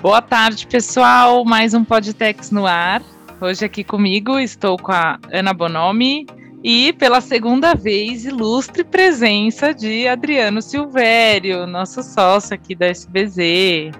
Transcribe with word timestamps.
Boa 0.00 0.22
tarde, 0.22 0.66
pessoal. 0.66 1.44
Mais 1.44 1.74
um 1.74 1.84
Podtex 1.84 2.50
no 2.50 2.66
ar. 2.66 3.02
Hoje 3.40 3.64
aqui 3.64 3.84
comigo 3.84 4.38
estou 4.38 4.76
com 4.76 4.92
a 4.92 5.18
Ana 5.32 5.52
Bonomi 5.52 6.26
e 6.62 6.92
pela 6.92 7.20
segunda 7.20 7.74
vez 7.74 8.24
ilustre 8.24 8.82
presença 8.84 9.72
de 9.72 10.08
Adriano 10.08 10.60
Silvério, 10.60 11.66
nosso 11.66 12.02
sócio 12.02 12.54
aqui 12.54 12.74
da 12.74 12.86
SBZ. 12.86 13.92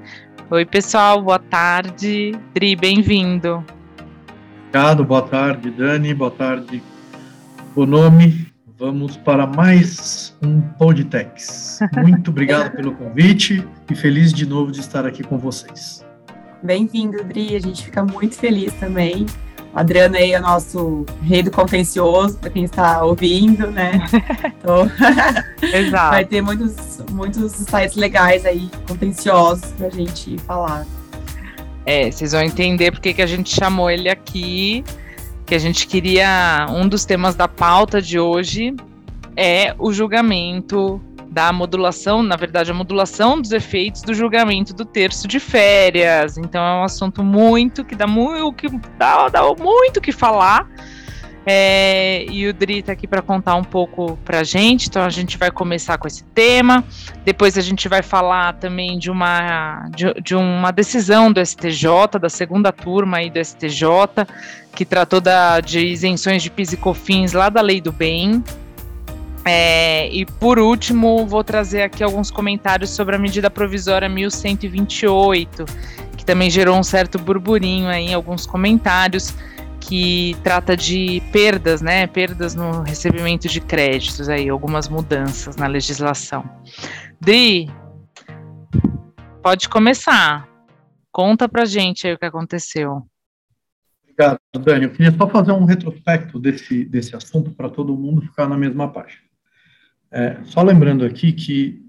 Oi, 0.51 0.65
pessoal, 0.65 1.23
boa 1.23 1.39
tarde. 1.39 2.33
Dri, 2.55 2.75
bem-vindo. 2.75 3.65
Obrigado, 4.69 5.05
boa 5.05 5.23
tarde, 5.23 5.71
Dani, 5.71 6.15
boa 6.15 6.31
tarde, 6.31 6.83
Bonomi. 7.75 8.47
Vamos 8.79 9.17
para 9.17 9.47
mais 9.47 10.37
um 10.43 10.61
Podtex. 10.61 11.81
Muito 11.97 12.31
obrigado 12.31 12.77
pelo 12.77 12.93
convite 12.93 13.67
e 13.91 13.95
feliz 13.95 14.33
de 14.33 14.47
novo 14.47 14.71
de 14.71 14.81
estar 14.81 15.05
aqui 15.05 15.25
com 15.25 15.37
vocês. 15.37 16.05
Bem-vindo, 16.63 17.23
Dri. 17.25 17.57
A 17.57 17.61
gente 17.61 17.85
fica 17.85 18.05
muito 18.05 18.37
feliz 18.37 18.73
também. 18.75 19.27
O 19.75 19.79
Adriano 19.79 20.17
aí 20.17 20.33
é 20.33 20.39
o 20.39 20.43
nosso 20.43 21.05
rei 21.23 21.43
do 21.43 21.51
contencioso, 21.51 22.39
para 22.39 22.51
quem 22.51 22.65
está 22.65 23.05
ouvindo, 23.05 23.71
né? 23.71 24.05
Então, 24.59 24.91
Exato. 25.63 26.11
vai 26.11 26.25
ter 26.25 26.43
muitos, 26.43 27.01
muitos 27.11 27.53
sites 27.53 27.97
legais 27.97 28.45
aí, 28.45 28.69
contenciosos, 28.87 29.73
para 29.73 29.87
a 29.87 29.91
gente 29.91 30.37
falar. 30.39 30.87
É, 31.87 32.11
vocês 32.11 32.33
vão 32.33 32.43
entender 32.43 32.91
porque 32.91 33.15
que 33.15 33.23
a 33.23 33.27
gente 33.27 33.55
chamou 33.55 33.91
ele 33.91 34.09
aqui 34.09 34.85
que 35.49 35.55
a 35.55 35.59
gente 35.59 35.87
queria. 35.87 36.67
Um 36.69 36.87
dos 36.87 37.07
temas 37.07 37.35
da 37.35 37.49
pauta 37.49 38.03
de 38.03 38.21
hoje 38.21 38.77
é 39.35 39.75
o 39.79 39.91
julgamento 39.93 41.01
da 41.31 41.51
modulação, 41.53 42.23
na 42.23 42.37
verdade, 42.37 42.71
a 42.71 42.75
modulação 42.75 43.41
dos 43.41 43.53
efeitos 43.53 44.03
do 44.03 44.13
julgamento 44.13 44.75
do 44.75 44.85
terço 44.85 45.27
de 45.27 45.41
férias. 45.41 46.37
Então 46.37 46.63
é 46.63 46.81
um 46.81 46.85
assunto 46.85 47.25
muito 47.25 47.83
que 47.83 47.95
dá 47.95 48.07
muito 48.07 48.53
que 48.53 48.69
dá, 48.99 49.29
dá 49.29 49.43
muito 49.55 50.03
que 50.03 50.13
falar. 50.13 50.69
É, 51.51 52.27
e 52.31 52.47
o 52.47 52.53
Dri 52.53 52.81
está 52.81 52.93
aqui 52.93 53.07
para 53.07 53.23
contar 53.23 53.55
um 53.55 53.65
pouco 53.65 54.19
para 54.23 54.41
a 54.41 54.45
gente, 54.45 54.89
então 54.89 55.03
a 55.03 55.09
gente 55.09 55.39
vai 55.39 55.51
começar 55.51 55.97
com 55.97 56.07
esse 56.07 56.23
tema. 56.23 56.85
Depois 57.25 57.57
a 57.57 57.63
gente 57.63 57.89
vai 57.89 58.03
falar 58.03 58.53
também 58.53 58.99
de 58.99 59.11
uma, 59.11 59.89
de, 59.89 60.13
de 60.21 60.35
uma 60.35 60.71
decisão 60.71 61.33
do 61.33 61.41
STJ, 61.41 62.19
da 62.21 62.29
segunda 62.29 62.71
turma 62.71 63.17
aí 63.17 63.31
do 63.31 63.43
STJ, 63.43 63.81
que 64.75 64.85
tratou 64.85 65.23
da, 65.23 65.59
de 65.61 65.81
isenções 65.87 66.43
de 66.43 66.51
PIS 66.51 66.75
e 66.75 66.77
COFINS 66.77 67.33
lá 67.33 67.49
da 67.49 67.63
Lei 67.63 67.81
do 67.81 67.93
Bem. 67.93 68.45
É, 69.43 70.07
e 70.11 70.27
por 70.27 70.59
último, 70.59 71.27
vou 71.27 71.43
trazer 71.43 71.81
aqui 71.81 72.05
alguns 72.05 72.31
comentários 72.31 72.91
sobre 72.91 73.17
a 73.17 73.19
medida 73.19 73.49
provisória 73.49 74.07
1128, 74.07 75.65
que 76.15 76.27
também 76.27 76.51
gerou 76.51 76.77
um 76.77 76.83
certo 76.83 77.19
burburinho 77.19 77.89
aí 77.89 78.09
em 78.09 78.13
alguns 78.13 78.45
comentários 78.45 79.35
que 79.89 80.37
trata 80.45 80.77
de 80.77 81.23
perdas, 81.33 81.81
né? 81.81 82.07
Perdas 82.07 82.55
no 82.55 82.83
recebimento 82.83 83.49
de 83.49 83.59
créditos 83.59 84.29
aí, 84.29 84.47
algumas 84.47 84.87
mudanças 84.87 85.57
na 85.57 85.67
legislação. 85.67 86.45
Dri, 87.19 87.71
pode 89.43 89.67
começar. 89.67 90.47
Conta 91.11 91.49
pra 91.49 91.65
gente 91.65 92.07
aí 92.07 92.13
o 92.13 92.19
que 92.19 92.27
aconteceu. 92.27 93.03
Obrigado, 94.03 94.39
Dani. 94.61 94.85
Eu 94.85 94.91
queria 94.91 95.17
só 95.17 95.27
fazer 95.27 95.53
um 95.53 95.65
retrospecto 95.65 96.39
desse, 96.39 96.85
desse 96.85 97.17
assunto 97.17 97.53
para 97.53 97.71
todo 97.71 97.97
mundo 97.97 98.21
ficar 98.21 98.47
na 98.47 98.59
mesma 98.59 98.93
página. 98.93 99.23
É, 100.11 100.37
só 100.45 100.63
lembrando 100.63 101.03
aqui 101.03 101.33
que 101.33 101.83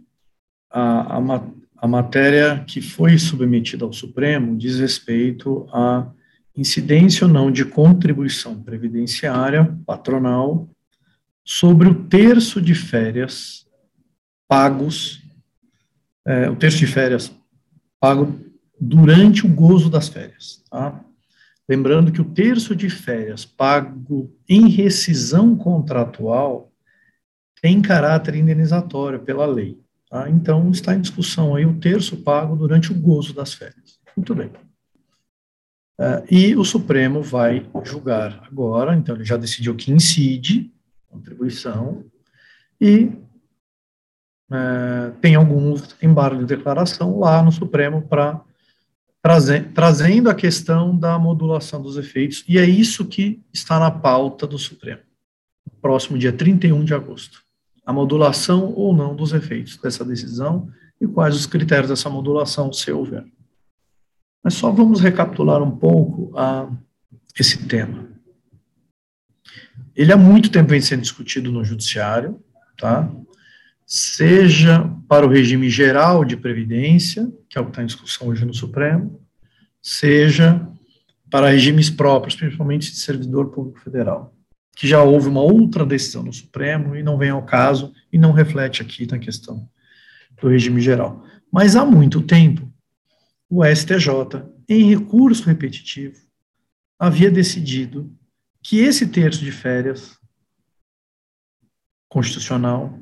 a, 0.72 1.18
a, 1.18 1.44
a 1.78 1.88
matéria 1.88 2.64
que 2.66 2.82
foi 2.82 3.18
submetida 3.18 3.84
ao 3.84 3.92
Supremo 3.92 4.58
diz 4.58 4.80
respeito 4.80 5.68
a 5.74 6.10
incidência 6.56 7.26
ou 7.26 7.32
não 7.32 7.52
de 7.52 7.66
contribuição 7.66 8.62
previdenciária 8.62 9.78
patronal 9.86 10.70
sobre 11.44 11.88
o 11.88 12.04
terço 12.06 12.62
de 12.62 12.76
férias 12.76 13.66
pagos, 14.48 15.22
é, 16.26 16.50
o 16.50 16.56
terço 16.56 16.78
de 16.78 16.88
férias 16.88 17.32
pago 18.00 18.40
durante 18.80 19.46
o 19.46 19.50
gozo 19.50 19.90
das 19.90 20.08
férias, 20.08 20.64
tá? 20.70 21.04
Lembrando 21.68 22.12
que 22.12 22.22
o 22.22 22.26
terço 22.26 22.76
de 22.76 22.90
férias 22.90 23.46
pago 23.46 24.34
em 24.48 24.70
rescisão 24.70 25.56
contratual 25.56 26.72
tem 27.62 27.82
caráter 27.82 28.36
indenizatório 28.36 29.20
pela 29.20 29.46
lei, 29.46 29.80
tá? 30.10 30.30
Então 30.30 30.72
está 30.72 30.96
em 30.96 31.02
discussão 31.02 31.56
aí 31.56 31.66
o 31.66 31.80
terço 31.80 32.18
pago 32.18 32.56
durante 32.56 32.92
o 32.92 32.96
gozo 32.96 33.34
das 33.34 33.54
férias. 33.54 34.00
Muito 34.16 34.34
bem. 34.34 34.52
Uh, 36.00 36.24
e 36.32 36.56
o 36.56 36.64
Supremo 36.64 37.22
vai 37.22 37.70
julgar 37.84 38.48
agora, 38.50 38.96
então 38.96 39.16
ele 39.16 39.26
já 39.26 39.36
decidiu 39.36 39.76
que 39.76 39.92
incide 39.92 40.72
contribuição 41.10 42.06
e 42.80 43.12
uh, 44.50 45.12
tem 45.20 45.36
alguns 45.36 45.98
embargos 46.02 46.40
de 46.40 46.56
declaração 46.56 47.20
lá 47.20 47.44
no 47.44 47.52
Supremo 47.52 48.02
para 48.02 48.40
traze, 49.22 49.60
trazendo 49.60 50.30
a 50.30 50.34
questão 50.36 50.98
da 50.98 51.20
modulação 51.20 51.82
dos 51.82 51.98
efeitos, 51.98 52.46
e 52.48 52.58
é 52.58 52.64
isso 52.64 53.04
que 53.04 53.44
está 53.52 53.78
na 53.78 53.92
pauta 53.92 54.48
do 54.48 54.58
Supremo, 54.58 55.02
próximo 55.82 56.18
dia 56.18 56.32
31 56.32 56.86
de 56.86 56.94
agosto. 56.94 57.44
A 57.86 57.92
modulação 57.92 58.74
ou 58.74 58.96
não 58.96 59.14
dos 59.14 59.34
efeitos 59.34 59.76
dessa 59.76 60.06
decisão 60.06 60.70
e 61.02 61.06
quais 61.06 61.36
os 61.36 61.46
critérios 61.46 61.90
dessa 61.90 62.10
modulação, 62.10 62.72
se 62.72 62.90
houver. 62.90 63.26
Mas 64.44 64.54
só 64.54 64.72
vamos 64.72 65.02
recapitular 65.02 65.62
um 65.62 65.72
pouco 65.72 66.38
a, 66.38 66.70
esse 67.38 67.66
tema. 67.68 68.10
Ele 69.96 70.14
há 70.14 70.18
muito 70.18 70.50
tempo 70.50 70.70
vem 70.70 70.82
sendo 70.82 71.02
discutido 71.02 71.52
no 71.52 71.64
judiciário, 71.64 72.42
tá? 72.78 73.12
Seja 73.86 74.90
para 75.08 75.26
o 75.26 75.30
regime 75.30 75.70
geral 75.70 76.24
de 76.24 76.38
previdência, 76.38 77.30
que 77.50 77.58
é 77.58 77.62
o 77.62 77.66
que 77.66 77.72
está 77.72 77.84
em 77.84 77.88
discussão 77.88 78.28
hoje 78.28 78.46
no 78.46 78.54
Supremo, 78.54 79.20
seja 79.82 80.66
para 81.30 81.50
regimes 81.50 81.90
próprios, 81.90 82.36
principalmente 82.36 82.92
de 82.92 82.98
servidor 82.98 83.50
público 83.52 83.80
federal, 83.80 84.34
que 84.76 84.88
já 84.88 85.04
houve 85.04 85.28
uma 85.28 85.42
outra 85.42 85.86
decisão 85.86 86.24
no 86.24 86.32
Supremo 86.32 86.96
e 86.96 87.04
não 87.04 87.18
vem 87.18 87.30
ao 87.30 87.44
caso 87.44 87.94
e 88.12 88.18
não 88.18 88.32
reflete 88.32 88.82
aqui 88.82 89.06
na 89.06 89.20
questão 89.20 89.68
do 90.42 90.48
regime 90.48 90.80
geral. 90.80 91.26
Mas 91.52 91.76
há 91.76 91.84
muito 91.84 92.22
tempo 92.22 92.69
o 93.50 93.66
STJ, 93.66 94.46
em 94.68 94.84
recurso 94.94 95.46
repetitivo, 95.46 96.22
havia 97.00 97.32
decidido 97.32 98.16
que 98.62 98.80
esse 98.80 99.08
terço 99.08 99.44
de 99.44 99.52
férias 99.52 100.20
constitucional 102.08 103.00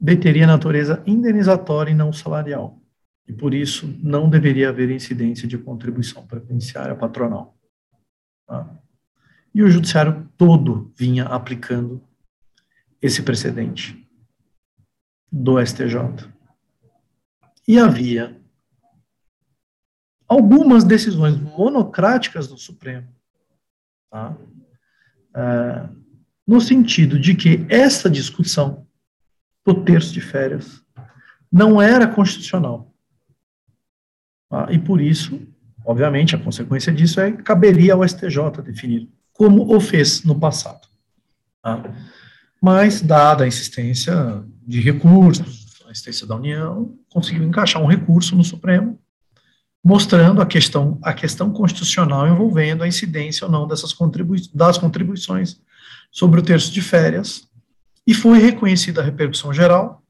deteria 0.00 0.46
natureza 0.46 1.02
indenizatória 1.06 1.90
e 1.90 1.94
não 1.94 2.12
salarial. 2.12 2.80
E 3.26 3.32
por 3.32 3.52
isso 3.52 3.86
não 4.02 4.30
deveria 4.30 4.70
haver 4.70 4.90
incidência 4.90 5.46
de 5.46 5.58
contribuição 5.58 6.26
previdenciária 6.26 6.96
patronal. 6.96 7.56
Tá? 8.46 8.74
E 9.54 9.62
o 9.62 9.68
judiciário 9.68 10.28
todo 10.36 10.92
vinha 10.96 11.24
aplicando 11.24 12.02
esse 13.02 13.22
precedente 13.22 14.08
do 15.30 15.64
STJ. 15.64 16.26
E 17.66 17.78
havia 17.78 18.37
algumas 20.28 20.84
decisões 20.84 21.36
monocráticas 21.36 22.46
do 22.46 22.58
Supremo, 22.58 23.08
tá? 24.10 24.36
é, 25.34 25.88
no 26.46 26.60
sentido 26.60 27.18
de 27.18 27.34
que 27.34 27.64
essa 27.68 28.10
discussão 28.10 28.86
do 29.64 29.82
terço 29.84 30.12
de 30.12 30.20
férias 30.20 30.82
não 31.50 31.80
era 31.80 32.06
constitucional. 32.06 32.94
Tá? 34.50 34.68
E 34.70 34.78
por 34.78 35.00
isso, 35.00 35.40
obviamente, 35.84 36.36
a 36.36 36.38
consequência 36.38 36.92
disso 36.92 37.20
é 37.20 37.32
que 37.32 37.42
caberia 37.42 37.94
ao 37.94 38.06
STJ 38.06 38.62
definir, 38.62 39.08
como 39.32 39.74
o 39.74 39.80
fez 39.80 40.24
no 40.24 40.38
passado. 40.38 40.88
Tá? 41.62 41.82
Mas, 42.60 43.00
dada 43.00 43.44
a 43.44 43.48
insistência 43.48 44.44
de 44.66 44.80
recursos, 44.80 45.82
a 45.86 45.90
insistência 45.90 46.26
da 46.26 46.36
União, 46.36 46.98
conseguiu 47.08 47.44
encaixar 47.44 47.82
um 47.82 47.86
recurso 47.86 48.36
no 48.36 48.44
Supremo 48.44 48.98
mostrando 49.84 50.42
a 50.42 50.46
questão, 50.46 50.98
a 51.02 51.12
questão 51.12 51.52
constitucional 51.52 52.26
envolvendo 52.26 52.82
a 52.82 52.88
incidência 52.88 53.46
ou 53.46 53.50
não 53.50 53.66
dessas 53.66 53.92
contribui 53.92 54.40
das 54.52 54.76
contribuições 54.76 55.60
sobre 56.10 56.40
o 56.40 56.42
terço 56.42 56.72
de 56.72 56.82
férias, 56.82 57.48
e 58.06 58.14
foi 58.14 58.38
reconhecida 58.38 59.00
a 59.00 59.04
repercussão 59.04 59.52
geral, 59.52 60.02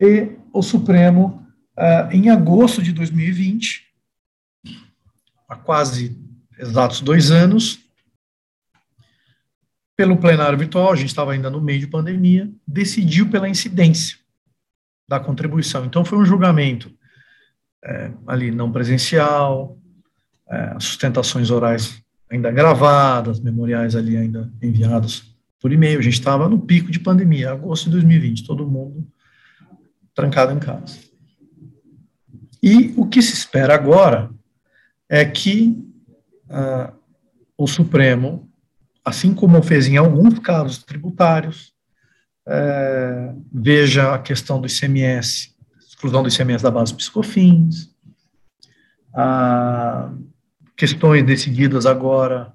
e 0.00 0.36
o 0.52 0.62
Supremo, 0.62 1.44
uh, 1.76 2.12
em 2.12 2.30
agosto 2.30 2.80
de 2.80 2.92
2020, 2.92 3.84
há 5.48 5.56
quase 5.56 6.16
exatos 6.56 7.00
dois 7.00 7.30
anos, 7.30 7.80
pelo 9.96 10.16
plenário 10.16 10.56
virtual, 10.56 10.92
a 10.92 10.96
gente 10.96 11.08
estava 11.08 11.32
ainda 11.32 11.50
no 11.50 11.60
meio 11.60 11.80
de 11.80 11.88
pandemia, 11.88 12.48
decidiu 12.64 13.28
pela 13.28 13.48
incidência 13.48 14.16
da 15.08 15.18
contribuição. 15.18 15.84
Então, 15.84 16.04
foi 16.04 16.18
um 16.18 16.24
julgamento 16.24 16.96
é, 17.84 18.10
ali 18.26 18.50
não 18.50 18.70
presencial, 18.70 19.78
é, 20.48 20.74
sustentações 20.78 21.50
orais 21.50 22.02
ainda 22.30 22.50
gravadas, 22.50 23.40
memoriais 23.40 23.94
ali 23.96 24.16
ainda 24.16 24.50
enviados 24.62 25.36
por 25.60 25.72
e-mail. 25.72 25.98
A 25.98 26.02
gente 26.02 26.14
estava 26.14 26.48
no 26.48 26.58
pico 26.58 26.90
de 26.90 27.00
pandemia, 27.00 27.52
agosto 27.52 27.84
de 27.86 27.92
2020, 27.92 28.44
todo 28.44 28.66
mundo 28.66 29.06
trancado 30.14 30.52
em 30.52 30.58
casa. 30.58 30.98
E 32.62 32.92
o 32.96 33.06
que 33.06 33.22
se 33.22 33.34
espera 33.34 33.74
agora 33.74 34.30
é 35.08 35.24
que 35.24 35.78
uh, 36.50 36.92
o 37.56 37.66
Supremo 37.66 38.48
assim 39.08 39.32
como 39.32 39.62
fez 39.62 39.88
em 39.88 39.96
alguns 39.96 40.38
casos 40.38 40.84
tributários, 40.84 41.72
é, 42.46 43.32
veja 43.52 44.14
a 44.14 44.18
questão 44.18 44.60
do 44.60 44.66
ICMS, 44.66 45.54
exclusão 45.98 46.22
do 46.22 46.28
ICMS 46.28 46.62
da 46.62 46.70
base 46.70 46.94
psicofins, 46.94 47.90
a, 49.12 50.12
questões 50.76 51.26
decididas 51.26 51.86
agora, 51.86 52.52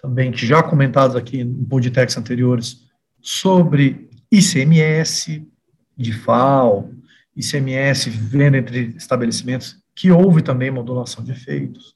também 0.00 0.32
que 0.32 0.46
já 0.46 0.62
comentadas 0.62 1.14
aqui 1.14 1.40
em 1.40 1.64
podcasts 1.64 2.16
anteriores, 2.16 2.86
sobre 3.20 4.08
ICMS 4.32 5.46
de 5.94 6.12
FAO, 6.12 6.90
ICMS 7.36 8.08
venda 8.08 8.56
entre 8.56 8.94
estabelecimentos, 8.96 9.76
que 9.94 10.10
houve 10.10 10.40
também 10.40 10.70
modulação 10.70 11.22
de 11.22 11.32
efeitos. 11.32 11.94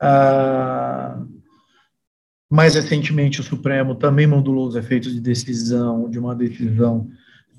Ah, 0.00 1.20
mais 2.50 2.74
recentemente, 2.74 3.42
o 3.42 3.44
Supremo 3.44 3.94
também 3.94 4.26
modulou 4.26 4.68
os 4.68 4.74
efeitos 4.74 5.12
de 5.12 5.20
decisão, 5.20 6.08
de 6.08 6.18
uma 6.18 6.34
decisão 6.34 7.10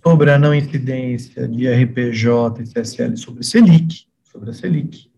sobre 0.04 0.32
a 0.32 0.40
não 0.40 0.54
incidência 0.54 1.48
de 1.48 1.68
RPJ 1.68 2.62
e 2.62 2.74
CSL 2.74 3.18
sobre 3.18 3.44
Selic, 3.44 4.06
sobre 4.24 4.50
a 4.50 4.54
Selic, 4.54 5.12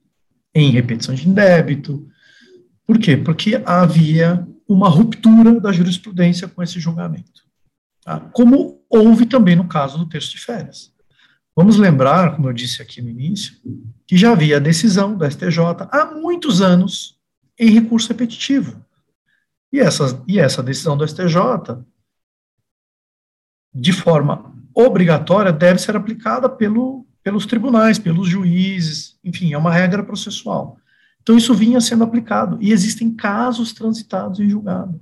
em 0.54 0.72
repetição 0.72 1.14
de 1.14 1.28
débito. 1.28 2.08
Por 2.86 2.98
quê? 3.00 3.16
Porque 3.16 3.62
havia 3.66 4.48
uma 4.68 4.90
ruptura 4.90 5.60
da 5.60 5.72
jurisprudência 5.72 6.48
com 6.48 6.64
esse 6.64 6.80
julgamento. 6.80 7.46
Tá? 8.04 8.20
Como 8.20 8.82
houve 8.90 9.26
também 9.26 9.56
no 9.56 9.68
caso 9.68 9.98
do 9.98 10.10
texto 10.10 10.32
de 10.32 10.40
férias. 10.40 10.92
Vamos 11.56 11.78
lembrar, 11.78 12.36
como 12.36 12.48
eu 12.48 12.54
disse 12.54 12.82
aqui 12.82 13.02
no 13.02 13.10
início, 13.10 13.58
que 14.08 14.18
já 14.18 14.32
havia 14.32 14.60
decisão 14.60 15.18
da 15.18 15.30
STJ 15.30 15.60
há 15.92 16.06
muitos 16.06 16.62
anos 16.62 17.20
em 17.60 17.70
recurso 17.70 18.08
repetitivo. 18.08 18.84
E 19.72 19.80
essa, 19.80 20.24
e 20.28 20.40
essa 20.40 20.64
decisão 20.64 20.98
do 20.98 21.08
STJ, 21.08 21.84
de 23.74 23.94
forma 23.94 24.52
obrigatória, 24.74 25.52
deve 25.52 25.80
ser 25.80 25.96
aplicada 25.96 26.50
pelo, 26.50 27.06
pelos 27.24 27.46
tribunais, 27.46 28.00
pelos 28.00 28.28
juízes, 28.28 29.18
enfim, 29.24 29.54
é 29.54 29.58
uma 29.58 29.72
regra 29.72 30.04
processual. 30.04 30.78
Então, 31.22 31.38
isso 31.38 31.54
vinha 31.54 31.80
sendo 31.80 32.04
aplicado, 32.04 32.58
e 32.62 32.72
existem 32.72 33.14
casos 33.14 33.74
transitados 33.74 34.40
em 34.40 34.50
julgado, 34.50 35.00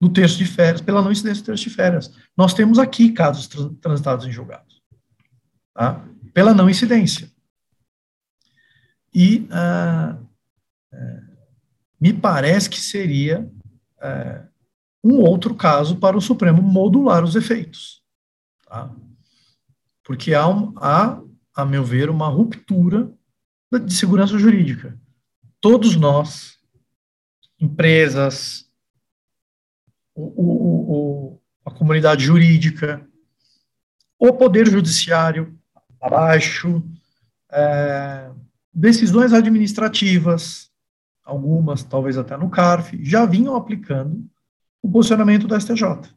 no 0.00 0.08
texto 0.08 0.38
de 0.38 0.46
férias, 0.46 0.80
pela 0.80 1.02
não 1.02 1.12
incidência 1.12 1.42
do 1.42 1.46
texto 1.46 1.64
de 1.64 1.70
férias. 1.70 2.12
Nós 2.36 2.52
temos 2.52 2.78
aqui 2.78 3.12
casos 3.12 3.48
transitados 3.80 4.26
em 4.26 4.32
julgado, 4.32 4.66
tá? 5.72 6.04
pela 6.34 6.52
não 6.52 6.68
incidência. 6.68 7.30
E 9.14 9.46
ah, 9.50 10.18
é, 10.92 11.20
me 11.98 12.12
parece 12.12 12.68
que 12.68 12.78
seria 12.78 13.50
é, 14.02 14.42
um 15.02 15.20
outro 15.20 15.54
caso 15.54 15.96
para 15.96 16.16
o 16.16 16.20
Supremo 16.20 16.60
modular 16.60 17.24
os 17.24 17.36
efeitos. 17.36 18.02
Tá? 18.66 18.94
Porque 20.04 20.34
há, 20.34 20.44
há, 20.76 21.22
a 21.54 21.64
meu 21.64 21.84
ver, 21.84 22.10
uma 22.10 22.28
ruptura 22.28 23.10
de 23.72 23.94
segurança 23.94 24.38
jurídica. 24.38 24.98
Todos 25.60 25.96
nós, 25.96 26.58
empresas, 27.58 28.70
o, 30.14 30.22
o, 30.22 30.92
o, 30.92 31.40
a 31.64 31.70
comunidade 31.70 32.24
jurídica, 32.24 33.06
o 34.18 34.32
poder 34.32 34.68
judiciário 34.68 35.58
abaixo, 36.00 36.82
é, 37.50 38.30
decisões 38.72 39.32
administrativas, 39.32 40.70
algumas 41.24 41.82
talvez 41.82 42.16
até 42.16 42.36
no 42.36 42.50
CARF, 42.50 43.02
já 43.02 43.26
vinham 43.26 43.56
aplicando 43.56 44.24
o 44.82 44.90
posicionamento 44.90 45.48
da 45.48 45.58
STJ. 45.58 46.14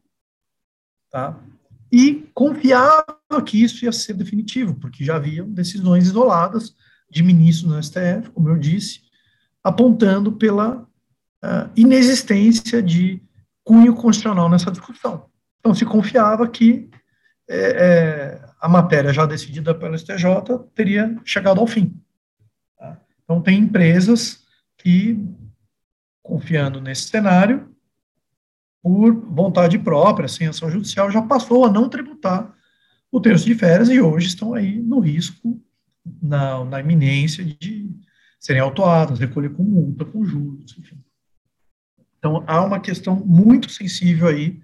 Tá? 1.10 1.40
E 1.92 2.29
confiava 2.40 3.04
que 3.46 3.62
isso 3.62 3.84
ia 3.84 3.92
ser 3.92 4.14
definitivo, 4.14 4.74
porque 4.76 5.04
já 5.04 5.18
haviam 5.18 5.52
decisões 5.52 6.06
isoladas 6.06 6.74
de 7.12 7.22
ministros 7.22 7.70
no 7.70 7.84
STF, 7.84 8.30
como 8.34 8.48
eu 8.48 8.58
disse, 8.58 9.02
apontando 9.62 10.32
pela 10.32 10.84
uh, 10.84 11.70
inexistência 11.76 12.82
de 12.82 13.22
cunho 13.62 13.94
constitucional 13.94 14.50
nessa 14.50 14.72
discussão. 14.72 15.26
Então, 15.60 15.76
se 15.76 15.86
confiava 15.86 16.48
que 16.48 16.90
é, 17.50 17.58
é, 17.58 18.42
a 18.62 18.70
matéria 18.70 19.12
já 19.12 19.26
decidida 19.26 19.76
pelo 19.76 20.00
STJ 20.00 20.24
teria 20.74 21.20
chegado 21.26 21.60
ao 21.60 21.68
fim. 21.68 21.94
Tá? 22.78 23.02
Então, 23.22 23.42
tem 23.42 23.60
empresas 23.60 24.46
que, 24.78 25.22
confiando 26.24 26.80
nesse 26.80 27.10
cenário, 27.10 27.69
por 28.82 29.14
vontade 29.14 29.78
própria, 29.78 30.28
sem 30.28 30.48
ação 30.48 30.70
judicial, 30.70 31.12
já 31.12 31.22
passou 31.22 31.66
a 31.66 31.72
não 31.72 31.90
tributar 31.90 32.54
o 33.12 33.20
terço 33.20 33.46
de 33.46 33.56
férias 33.56 33.90
e 33.90 34.00
hoje 34.00 34.28
estão 34.28 34.54
aí 34.54 34.82
no 34.82 35.00
risco, 35.00 35.62
na, 36.22 36.64
na 36.64 36.80
iminência 36.80 37.44
de 37.44 37.90
serem 38.40 38.62
autuadas, 38.62 39.20
recolher 39.20 39.50
com 39.50 39.64
multa, 39.64 40.06
com 40.06 40.24
juros, 40.24 40.76
enfim. 40.78 40.98
Então, 42.18 42.44
há 42.48 42.64
uma 42.64 42.80
questão 42.80 43.16
muito 43.16 43.70
sensível 43.70 44.28
aí 44.28 44.62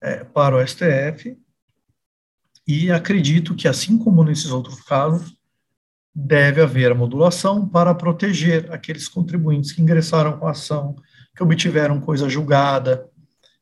é, 0.00 0.24
para 0.24 0.56
o 0.56 0.66
STF, 0.66 1.36
e 2.66 2.90
acredito 2.90 3.54
que, 3.54 3.66
assim 3.66 3.96
como 3.96 4.22
nesses 4.22 4.50
outros 4.50 4.82
casos, 4.82 5.34
deve 6.14 6.60
haver 6.60 6.92
a 6.92 6.94
modulação 6.94 7.66
para 7.66 7.94
proteger 7.94 8.70
aqueles 8.70 9.08
contribuintes 9.08 9.72
que 9.72 9.80
ingressaram 9.80 10.38
com 10.38 10.46
a 10.46 10.50
ação, 10.50 10.94
que 11.34 11.42
obtiveram 11.42 12.00
coisa 12.00 12.28
julgada 12.28 13.08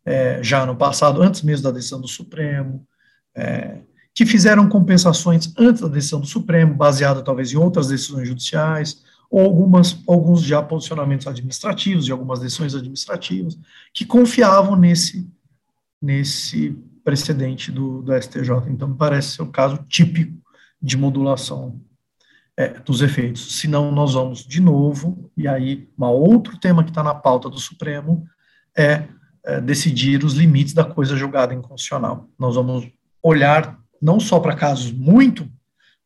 é, 0.07 0.41
já 0.41 0.65
no 0.65 0.77
passado, 0.77 1.21
antes 1.21 1.43
mesmo 1.43 1.65
da 1.65 1.73
decisão 1.73 2.01
do 2.01 2.07
Supremo, 2.07 2.87
é, 3.35 3.81
que 4.15 4.25
fizeram 4.25 4.69
compensações 4.69 5.53
antes 5.59 5.83
da 5.83 5.89
decisão 5.89 6.21
do 6.21 6.27
Supremo, 6.27 6.73
baseada 6.73 7.23
talvez 7.23 7.53
em 7.53 7.57
outras 7.57 7.89
decisões 7.89 8.29
judiciais, 8.29 9.05
ou 9.29 9.41
algumas, 9.41 9.99
alguns 10.07 10.43
já 10.43 10.63
posicionamentos 10.63 11.27
administrativos, 11.27 12.05
de 12.05 12.13
algumas 12.13 12.39
decisões 12.39 12.75
administrativas, 12.75 13.59
que 13.93 14.07
confiavam 14.07 14.77
nesse, 14.77 15.29
nesse 16.01 16.79
precedente 17.05 17.73
do, 17.73 18.01
do 18.01 18.17
STJ. 18.17 18.53
Então, 18.69 18.95
parece 18.95 19.33
ser 19.33 19.43
o 19.43 19.51
caso 19.51 19.85
típico 19.89 20.41
de 20.81 20.97
modulação 20.97 21.81
é, 22.57 22.69
dos 22.79 23.03
efeitos. 23.03 23.59
Senão, 23.59 23.91
nós 23.91 24.15
vamos 24.15 24.47
de 24.47 24.61
novo, 24.61 25.31
e 25.37 25.49
aí, 25.49 25.89
um 25.99 26.05
outro 26.05 26.57
tema 26.59 26.85
que 26.85 26.91
está 26.91 27.03
na 27.03 27.15
pauta 27.15 27.51
do 27.51 27.59
Supremo 27.59 28.25
é, 28.77 29.09
é, 29.47 29.61
decidir 29.61 30.25
os 30.25 30.35
limites 30.35 30.75
da 30.75 30.85
coisa 30.85 31.17
julgada 31.17 31.55
inconstitucional. 31.55 32.29
Nós 32.39 32.57
vamos 32.57 32.89
olhar 33.23 33.79
não 34.03 34.21
só 34.21 34.39
para 34.41 34.55
casos 34.55 34.93
muito 34.93 35.51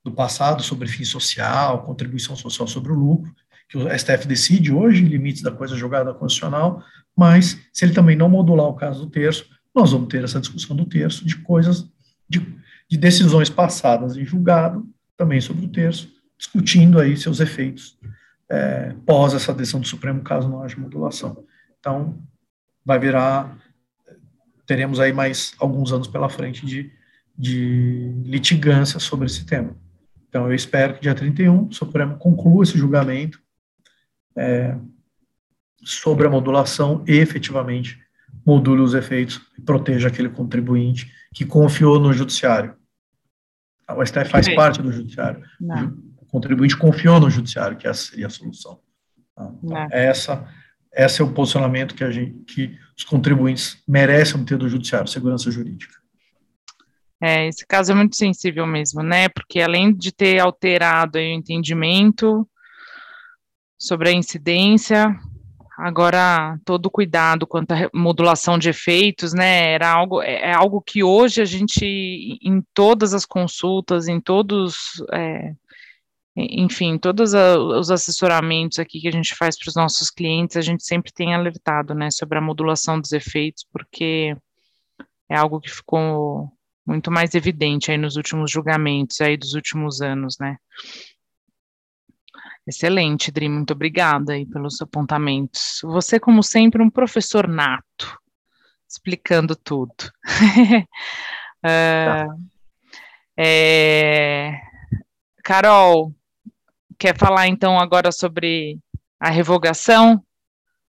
do 0.05 0.13
passado 0.13 0.63
sobre 0.63 0.89
fim 0.89 1.05
social, 1.05 1.83
contribuição 1.83 2.37
social 2.37 2.69
sobre 2.69 2.93
o 2.93 2.95
lucro, 2.95 3.35
que 3.69 3.77
o 3.77 3.99
STF 3.99 4.27
decide 4.27 4.73
hoje, 4.73 5.05
limites 5.05 5.43
da 5.43 5.51
coisa 5.51 5.77
julgada 5.77 6.13
constitucional, 6.13 6.83
mas 7.17 7.59
se 7.73 7.85
ele 7.85 7.93
também 7.93 8.17
não 8.17 8.29
modular 8.29 8.67
o 8.67 8.75
caso 8.75 9.05
do 9.05 9.11
terço, 9.11 9.47
nós 9.75 9.93
vamos 9.93 10.09
ter 10.09 10.25
essa 10.25 10.41
discussão 10.41 10.77
do 10.77 10.85
terço 10.85 11.25
de 11.25 11.37
coisas, 11.37 11.89
de, 12.29 12.41
de 12.89 12.97
decisões 12.97 13.49
passadas 13.51 14.17
em 14.17 14.25
julgado, 14.25 14.89
também 15.17 15.41
sobre 15.41 15.67
o 15.67 15.69
terço, 15.69 16.09
discutindo 16.39 16.99
aí 16.99 17.17
seus 17.17 17.41
efeitos 17.41 17.99
é, 18.51 18.93
pós 19.07 19.33
essa 19.33 19.55
decisão 19.55 19.81
do 19.81 19.87
Supremo, 19.87 20.23
caso 20.23 20.49
não 20.49 20.63
haja 20.63 20.77
modulação. 20.77 21.45
Então, 21.79 22.19
vai 22.85 22.99
virar, 22.99 23.57
teremos 24.67 25.01
aí 25.01 25.13
mais 25.13 25.55
alguns 25.59 25.93
anos 25.93 26.09
pela 26.09 26.29
frente 26.29 26.65
de, 26.65 26.91
de 27.37 28.13
litigância 28.25 28.99
sobre 28.99 29.27
esse 29.27 29.45
tema. 29.45 29.77
Então, 30.29 30.47
eu 30.47 30.55
espero 30.55 30.95
que 30.95 31.01
dia 31.01 31.15
31 31.15 31.69
o 31.69 31.73
Supremo 31.73 32.17
conclua 32.17 32.63
esse 32.63 32.79
julgamento 32.79 33.41
é, 34.37 34.77
sobre 35.83 36.27
a 36.27 36.31
modulação 36.31 37.05
e 37.07 37.13
efetivamente 37.13 37.99
module 38.47 38.81
os 38.81 38.95
efeitos 38.95 39.41
e 39.59 39.61
proteja 39.61 40.09
aquele 40.09 40.29
contribuinte 40.29 41.13
que 41.35 41.45
confiou 41.45 41.99
no 41.99 42.13
judiciário. 42.13 42.75
O 43.89 44.07
STF 44.07 44.31
faz 44.31 44.55
parte 44.55 44.81
do 44.81 44.93
judiciário. 44.93 45.43
Não 45.61 46.11
contribuinte 46.31 46.77
confiou 46.77 47.21
no 47.21 47.29
judiciário 47.29 47.77
que 47.77 47.87
essa 47.87 48.11
seria 48.11 48.29
a 48.29 48.31
solução. 48.31 48.79
Tá? 49.35 49.53
Então, 49.63 49.89
essa, 49.91 50.49
esse 50.93 51.21
é 51.21 51.25
o 51.25 51.33
posicionamento 51.33 51.95
que, 51.95 52.05
a 52.05 52.11
gente, 52.11 52.39
que 52.45 52.79
os 52.97 53.05
contribuintes 53.05 53.83
merecem 53.87 54.45
ter 54.45 54.59
do 54.59 54.69
judiciário, 54.69 55.09
segurança 55.09 55.51
jurídica. 55.51 56.01
É, 57.23 57.47
esse 57.47 57.67
caso 57.67 57.93
é 57.93 57.95
muito 57.95 58.17
sensível 58.17 58.67
mesmo, 58.67 59.03
né? 59.03 59.29
Porque 59.29 59.61
além 59.61 59.95
de 59.95 60.11
ter 60.11 60.39
alterado 60.39 61.19
o 61.19 61.23
entendimento 61.23 62.49
sobre 63.79 64.09
a 64.09 64.13
incidência, 64.13 65.15
agora 65.77 66.59
todo 66.65 66.87
o 66.87 66.91
cuidado 66.91 67.47
quanto 67.47 67.73
à 67.73 67.91
modulação 67.93 68.59
de 68.59 68.71
efeitos, 68.71 69.35
né? 69.35 69.73
Era 69.73 69.91
algo, 69.91 70.23
é, 70.23 70.51
é 70.51 70.55
algo 70.55 70.81
que 70.81 71.05
hoje 71.05 71.43
a 71.43 71.45
gente, 71.45 71.85
em 72.43 72.63
todas 72.73 73.13
as 73.13 73.27
consultas, 73.27 74.09
em 74.09 74.19
todos, 74.19 75.03
é, 75.13 75.53
enfim, 76.37 76.97
todos 76.97 77.33
os 77.35 77.91
assessoramentos 77.91 78.79
aqui 78.79 79.01
que 79.01 79.09
a 79.09 79.13
gente 79.13 79.35
faz 79.35 79.59
para 79.59 79.69
os 79.69 79.75
nossos 79.75 80.11
clientes, 80.11 80.57
a 80.57 80.61
gente 80.61 80.85
sempre 80.85 81.13
tem 81.13 81.35
alertado, 81.35 81.95
né, 81.95 82.11
sobre 82.11 82.39
a 82.39 82.43
modulação 82.43 83.01
dos 83.01 83.13
efeitos, 83.13 83.67
porque 83.73 84.37
é 85.29 85.37
algo 85.37 85.61
que 85.61 85.71
ficou 85.71 86.53
muito 86.87 87.11
mais 87.11 87.35
evidente 87.35 87.91
aí 87.91 87.99
nos 87.99 88.17
últimos 88.17 88.51
julgamentos 88.51 89.21
aí 89.21 89.37
dos 89.37 89.55
últimos 89.55 90.01
anos, 90.01 90.37
né? 90.39 90.57
Excelente, 92.67 93.33
Dri, 93.33 93.49
muito 93.49 93.73
obrigada 93.73 94.33
aí 94.33 94.47
pelos 94.47 94.81
apontamentos. 94.81 95.81
Você, 95.83 96.21
como 96.21 96.43
sempre, 96.43 96.83
um 96.83 96.91
professor 96.91 97.49
nato, 97.49 98.19
explicando 98.89 99.57
tudo. 99.57 99.95
uh, 101.65 102.51
é... 103.37 104.61
Carol, 105.43 106.15
quer 107.01 107.17
falar 107.17 107.49
então 107.49 107.81
agora 107.81 108.13
sobre 108.13 108.79
a 109.19 109.31
revogação? 109.31 110.17
O 110.17 110.23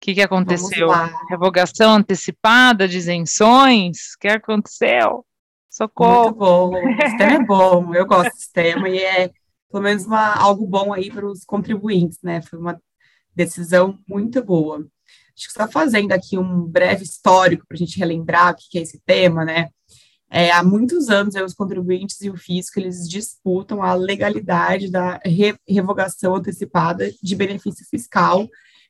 que, 0.00 0.14
que 0.14 0.22
aconteceu? 0.22 0.88
Revogação 1.28 1.94
antecipada 1.94 2.86
de 2.86 2.96
isenções? 2.96 4.14
O 4.14 4.20
que 4.20 4.28
aconteceu? 4.28 5.26
Socorro. 5.68 6.24
Muito 6.24 6.38
bom. 6.38 6.70
O 6.70 7.08
sistema 7.08 7.32
é 7.32 7.44
bom. 7.44 7.94
Eu 7.94 8.06
gosto 8.06 8.30
do 8.30 8.36
sistema 8.36 8.88
e 8.88 8.98
é 8.98 9.30
pelo 9.70 9.82
menos 9.82 10.06
uma, 10.06 10.34
algo 10.34 10.64
bom 10.64 10.92
aí 10.92 11.10
para 11.10 11.26
os 11.26 11.44
contribuintes, 11.44 12.18
né? 12.22 12.40
Foi 12.40 12.58
uma 12.58 12.80
decisão 13.34 13.98
muito 14.08 14.42
boa. 14.44 14.78
Acho 14.78 15.44
que 15.44 15.50
está 15.50 15.66
fazendo 15.66 16.12
aqui 16.12 16.38
um 16.38 16.62
breve 16.62 17.02
histórico 17.02 17.66
para 17.66 17.74
a 17.74 17.78
gente 17.78 17.98
relembrar 17.98 18.52
o 18.52 18.56
que 18.56 18.78
é 18.78 18.82
esse 18.82 19.00
tema, 19.04 19.44
né? 19.44 19.70
É, 20.30 20.50
há 20.50 20.62
muitos 20.62 21.08
anos, 21.08 21.34
os 21.34 21.54
contribuintes 21.54 22.20
e 22.20 22.30
o 22.30 22.36
fisco, 22.36 22.80
eles 22.80 23.08
disputam 23.08 23.82
a 23.82 23.94
legalidade 23.94 24.90
da 24.90 25.20
re 25.24 25.54
revogação 25.68 26.34
antecipada 26.34 27.10
de 27.22 27.36
benefício 27.36 27.86
fiscal 27.88 28.48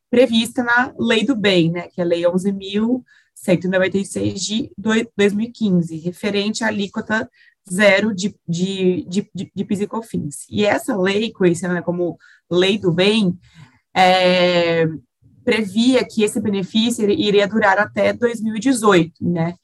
prevista 0.08 0.62
na 0.62 0.94
Lei 0.98 1.24
do 1.24 1.36
Bem, 1.36 1.70
né, 1.70 1.88
que 1.88 2.00
é 2.00 2.04
a 2.04 2.06
Lei 2.06 2.22
11.000 2.22 3.02
196 3.34 4.40
de 4.40 4.70
2015, 5.16 5.98
referente 5.98 6.64
à 6.64 6.68
alíquota 6.68 7.30
zero 7.70 8.14
de, 8.14 8.34
de, 8.48 9.04
de, 9.08 9.30
de, 9.34 9.52
de 9.54 9.64
PIS 9.64 9.80
e 9.80 9.86
COFINS. 9.86 10.46
E 10.50 10.64
essa 10.64 10.96
lei, 10.96 11.32
conhecida 11.32 11.74
né, 11.74 11.82
como 11.82 12.16
Lei 12.50 12.78
do 12.78 12.92
Bem, 12.92 13.38
é, 13.94 14.86
previa 15.44 16.04
que 16.04 16.22
esse 16.22 16.40
benefício 16.40 17.08
iria 17.08 17.46
durar 17.46 17.78
até 17.78 18.12
2018, 18.12 19.12
né? 19.20 19.54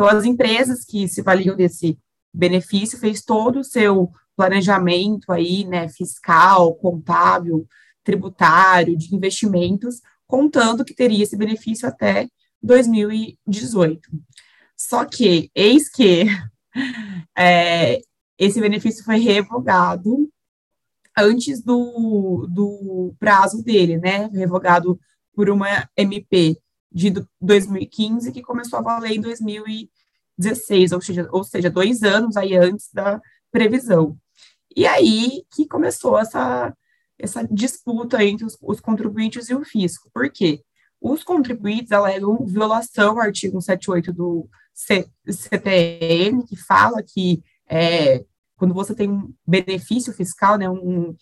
Então, 0.00 0.08
as 0.08 0.24
empresas 0.24 0.82
que 0.82 1.06
se 1.06 1.20
valiam 1.20 1.54
desse 1.54 1.98
benefício 2.32 2.98
fez 2.98 3.22
todo 3.22 3.60
o 3.60 3.64
seu 3.64 4.10
planejamento 4.34 5.30
aí, 5.30 5.66
né, 5.66 5.90
fiscal, 5.90 6.74
contábil, 6.76 7.68
tributário, 8.02 8.96
de 8.96 9.14
investimentos, 9.14 10.00
contando 10.26 10.86
que 10.86 10.94
teria 10.94 11.22
esse 11.22 11.36
benefício 11.36 11.86
até 11.86 12.26
2018. 12.62 14.00
Só 14.74 15.04
que, 15.04 15.50
eis 15.54 15.90
que 15.90 16.24
é, 17.36 18.00
esse 18.38 18.58
benefício 18.58 19.04
foi 19.04 19.18
revogado 19.18 20.30
antes 21.14 21.62
do, 21.62 22.46
do 22.48 23.14
prazo 23.18 23.62
dele, 23.62 23.98
né? 23.98 24.30
Revogado 24.32 24.98
por 25.34 25.50
uma 25.50 25.86
MP 25.94 26.58
de 26.92 27.12
2015 27.40 28.32
que 28.32 28.42
começou 28.42 28.78
a 28.78 28.82
valer 28.82 29.12
em 29.12 29.20
2016, 29.20 30.92
ou 30.92 31.00
seja, 31.00 31.28
ou 31.30 31.44
seja, 31.44 31.70
dois 31.70 32.02
anos 32.02 32.36
aí 32.36 32.56
antes 32.56 32.88
da 32.92 33.20
previsão. 33.50 34.16
E 34.74 34.86
aí 34.86 35.44
que 35.54 35.66
começou 35.66 36.18
essa, 36.18 36.74
essa 37.18 37.46
disputa 37.46 38.24
entre 38.24 38.44
os, 38.44 38.56
os 38.60 38.80
contribuintes 38.80 39.48
e 39.48 39.54
o 39.54 39.64
fisco. 39.64 40.10
Por 40.12 40.30
quê? 40.30 40.62
Os 41.00 41.24
contribuintes 41.24 41.92
alegam 41.92 42.44
violação 42.44 43.12
ao 43.12 43.20
artigo 43.20 43.60
178 43.60 44.12
do 44.12 44.48
CTN, 44.74 46.44
que 46.46 46.56
fala 46.56 47.02
que 47.02 47.42
é, 47.68 48.24
quando 48.56 48.74
você 48.74 48.94
tem 48.94 49.08
um 49.10 49.32
benefício 49.46 50.12
fiscal, 50.12 50.58
né, 50.58 50.68
um 50.68 51.14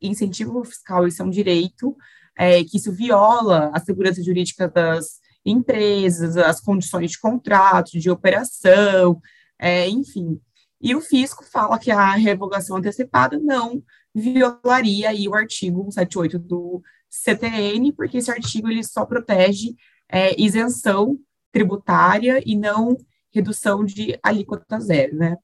incentivo 0.00 0.64
fiscal, 0.64 1.06
isso 1.06 1.20
é 1.20 1.24
um 1.24 1.30
direito, 1.30 1.96
é, 2.38 2.62
que 2.62 2.76
isso 2.76 2.92
viola 2.92 3.70
a 3.74 3.80
segurança 3.80 4.22
jurídica 4.22 4.68
das 4.68 5.18
empresas, 5.44 6.36
as 6.36 6.60
condições 6.60 7.10
de 7.10 7.18
contrato, 7.18 7.98
de 7.98 8.08
operação, 8.08 9.20
é, 9.58 9.88
enfim. 9.88 10.40
E 10.80 10.94
o 10.94 11.00
fisco 11.00 11.44
fala 11.44 11.78
que 11.78 11.90
a 11.90 12.14
revogação 12.14 12.76
antecipada 12.76 13.38
não 13.40 13.82
violaria 14.14 15.10
aí 15.10 15.28
o 15.28 15.34
artigo 15.34 15.90
178 15.90 16.38
do 16.38 16.80
CTN, 17.10 17.92
porque 17.92 18.18
esse 18.18 18.30
artigo 18.30 18.68
ele 18.68 18.84
só 18.84 19.04
protege 19.04 19.74
é, 20.08 20.40
isenção 20.40 21.18
tributária 21.50 22.40
e 22.46 22.56
não 22.56 22.96
redução 23.32 23.84
de 23.84 24.16
alíquota 24.22 24.78
zero, 24.78 25.16
né? 25.16 25.36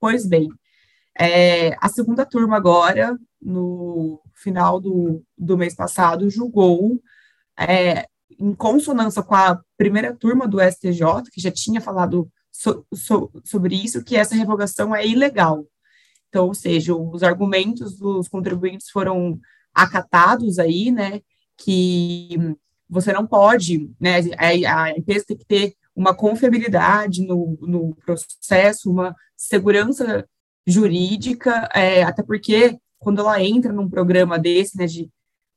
Pois 0.00 0.26
bem, 0.26 0.48
é, 1.18 1.76
a 1.80 1.88
segunda 1.88 2.26
turma 2.26 2.56
agora, 2.56 3.16
no 3.40 4.20
final 4.34 4.80
do, 4.80 5.22
do 5.36 5.56
mês 5.56 5.74
passado, 5.74 6.30
julgou, 6.30 7.00
é, 7.58 8.06
em 8.38 8.54
consonância 8.54 9.22
com 9.22 9.34
a 9.34 9.60
primeira 9.76 10.14
turma 10.14 10.46
do 10.46 10.60
STJ, 10.60 11.30
que 11.32 11.40
já 11.40 11.50
tinha 11.50 11.80
falado 11.80 12.30
so, 12.50 12.86
so, 12.92 13.30
sobre 13.44 13.74
isso, 13.74 14.04
que 14.04 14.16
essa 14.16 14.34
revogação 14.34 14.94
é 14.94 15.06
ilegal. 15.06 15.66
Então, 16.28 16.46
ou 16.46 16.54
seja, 16.54 16.94
os 16.94 17.22
argumentos 17.22 17.98
dos 17.98 18.28
contribuintes 18.28 18.90
foram 18.90 19.38
acatados 19.74 20.58
aí, 20.58 20.90
né, 20.90 21.20
que 21.56 22.56
você 22.88 23.12
não 23.12 23.26
pode, 23.26 23.90
né, 24.00 24.18
a, 24.38 24.84
a 24.84 24.90
empresa 24.90 25.24
tem 25.26 25.36
que 25.36 25.44
ter 25.44 25.74
uma 25.94 26.14
confiabilidade 26.14 27.22
no, 27.26 27.58
no 27.60 27.94
processo, 27.96 28.90
uma 28.90 29.14
segurança 29.36 30.26
jurídica, 30.66 31.68
é, 31.74 32.02
até 32.02 32.22
porque 32.22 32.78
quando 33.00 33.20
ela 33.20 33.42
entra 33.42 33.72
num 33.72 33.88
programa 33.88 34.38
desse, 34.38 34.78
né, 34.78 34.86
de 34.86 35.10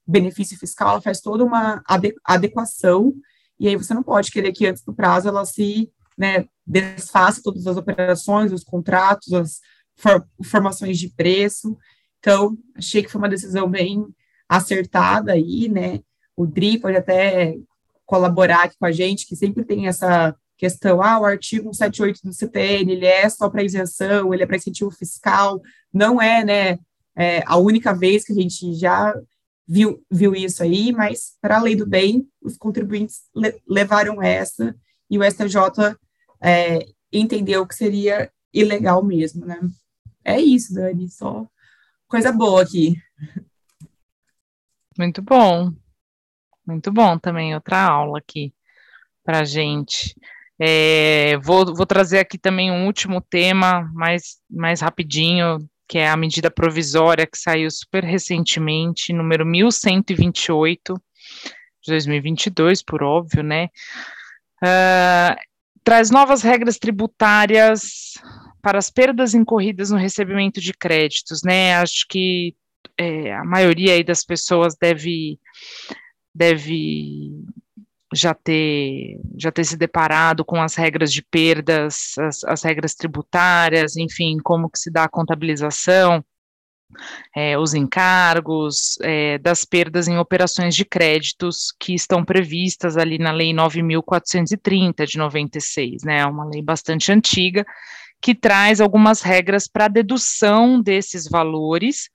benefício 0.07 0.57
fiscal, 0.57 0.89
ela 0.91 1.01
faz 1.01 1.21
toda 1.21 1.45
uma 1.45 1.83
adequação, 2.25 3.13
e 3.59 3.67
aí 3.67 3.75
você 3.75 3.93
não 3.93 4.01
pode 4.01 4.31
querer 4.31 4.51
que 4.51 4.65
antes 4.65 4.83
do 4.83 4.93
prazo 4.93 5.29
ela 5.29 5.45
se, 5.45 5.91
né, 6.17 6.45
desfaça 6.65 7.41
todas 7.43 7.67
as 7.67 7.77
operações, 7.77 8.51
os 8.51 8.63
contratos, 8.63 9.31
as 9.31 9.59
for, 9.95 10.27
formações 10.41 10.97
de 10.97 11.09
preço, 11.09 11.77
então, 12.23 12.57
achei 12.73 13.03
que 13.03 13.11
foi 13.11 13.19
uma 13.19 13.27
decisão 13.27 13.69
bem 13.69 14.07
acertada 14.47 15.33
aí, 15.33 15.67
né? 15.67 15.99
O 16.37 16.47
DRI 16.47 16.79
pode 16.79 16.95
até 16.95 17.57
colaborar 18.05 18.63
aqui 18.63 18.77
com 18.79 18.85
a 18.85 18.93
gente, 18.93 19.27
que 19.27 19.35
sempre 19.35 19.65
tem 19.65 19.87
essa 19.87 20.33
questão, 20.57 21.01
ah, 21.01 21.19
o 21.19 21.25
artigo 21.25 21.73
178 21.73 22.21
do 22.23 22.33
CTN, 22.33 22.93
ele 22.93 23.05
é 23.05 23.27
só 23.27 23.49
para 23.49 23.63
isenção, 23.63 24.33
ele 24.33 24.43
é 24.43 24.45
para 24.45 24.55
incentivo 24.55 24.89
fiscal, 24.89 25.61
não 25.93 26.21
é, 26.21 26.45
né, 26.45 26.79
é, 27.15 27.43
a 27.45 27.57
única 27.57 27.93
vez 27.93 28.23
que 28.23 28.31
a 28.31 28.35
gente 28.35 28.73
já 28.73 29.13
viu, 29.67 30.03
viu 30.11 30.35
isso 30.35 30.63
aí, 30.63 30.91
mas 30.91 31.37
para 31.41 31.57
a 31.57 31.61
lei 31.61 31.75
do 31.75 31.85
bem, 31.85 32.27
os 32.41 32.57
contribuintes 32.57 33.21
le 33.35 33.61
levaram 33.67 34.21
essa, 34.21 34.75
e 35.09 35.17
o 35.17 35.23
STJ 35.23 35.95
é, 36.41 36.85
entendeu 37.11 37.65
que 37.67 37.75
seria 37.75 38.31
ilegal 38.53 39.03
mesmo, 39.03 39.45
né? 39.45 39.59
É 40.23 40.39
isso, 40.39 40.73
Dani, 40.73 41.09
só 41.09 41.47
coisa 42.07 42.31
boa 42.31 42.61
aqui. 42.61 42.95
Muito 44.97 45.21
bom. 45.21 45.73
Muito 46.65 46.91
bom 46.91 47.17
também, 47.17 47.53
outra 47.53 47.81
aula 47.81 48.19
aqui 48.19 48.53
para 49.23 49.43
gente. 49.43 50.15
É, 50.59 51.37
vou, 51.39 51.73
vou 51.73 51.85
trazer 51.85 52.19
aqui 52.19 52.37
também 52.37 52.71
um 52.71 52.85
último 52.85 53.19
tema, 53.19 53.89
mais, 53.93 54.39
mais 54.49 54.81
rapidinho, 54.81 55.57
que 55.87 55.97
é 55.97 56.09
a 56.09 56.17
medida 56.17 56.49
provisória 56.49 57.27
que 57.27 57.37
saiu 57.37 57.69
super 57.69 58.03
recentemente, 58.03 59.13
número 59.13 59.45
1128 59.45 60.93
de 61.83 61.91
2022, 61.91 62.81
por 62.81 63.03
óbvio, 63.03 63.43
né? 63.43 63.69
Uh, 64.63 65.35
traz 65.83 66.09
novas 66.09 66.41
regras 66.41 66.77
tributárias 66.77 68.13
para 68.61 68.79
as 68.79 68.89
perdas 68.89 69.33
incorridas 69.33 69.89
no 69.91 69.97
recebimento 69.97 70.61
de 70.61 70.73
créditos, 70.73 71.43
né? 71.43 71.75
Acho 71.75 72.05
que 72.07 72.55
é, 72.97 73.33
a 73.33 73.43
maioria 73.43 73.93
aí 73.93 74.03
das 74.03 74.23
pessoas 74.23 74.75
deve, 74.79 75.37
deve 76.33 77.31
já 78.13 78.33
ter, 78.33 79.19
já 79.37 79.51
ter 79.51 79.63
se 79.63 79.77
deparado 79.77 80.45
com 80.45 80.61
as 80.61 80.75
regras 80.75 81.11
de 81.11 81.21
perdas, 81.21 82.17
as, 82.17 82.43
as 82.43 82.63
regras 82.63 82.95
tributárias, 82.95 83.97
enfim, 83.97 84.37
como 84.43 84.69
que 84.69 84.79
se 84.79 84.91
dá 84.91 85.05
a 85.05 85.09
contabilização, 85.09 86.23
é, 87.35 87.57
os 87.57 87.73
encargos, 87.73 88.97
é, 89.01 89.37
das 89.37 89.65
perdas 89.65 90.07
em 90.07 90.17
operações 90.17 90.75
de 90.75 90.85
créditos 90.85 91.73
que 91.79 91.93
estão 91.93 92.23
previstas 92.23 92.97
ali 92.97 93.17
na 93.17 93.31
Lei 93.31 93.51
9.430 93.53 95.05
de 95.05 95.17
96, 95.17 96.03
né, 96.03 96.19
é 96.19 96.25
uma 96.25 96.45
lei 96.45 96.61
bastante 96.61 97.11
antiga, 97.11 97.65
que 98.23 98.33
traz 98.33 98.79
algumas 98.79 99.21
regras 99.21 99.67
para 99.67 99.89
dedução 99.89 100.81
desses 100.81 101.27
valores 101.27 102.09